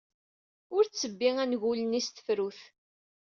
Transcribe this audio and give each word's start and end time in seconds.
Ur 0.75 0.83
ttebbi 0.85 1.29
angul-nni 1.41 2.01
s 2.05 2.07
tefrut. 2.09 2.59